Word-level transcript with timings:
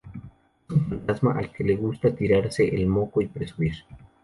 Es 0.67 0.73
un 0.75 0.87
fantasma 0.89 1.37
al 1.37 1.51
que 1.51 1.63
le 1.63 1.75
gusta 1.75 2.15
tirarse 2.15 2.67
el 2.67 2.87
moco 2.87 3.21
y 3.21 3.27
presumir 3.27 3.85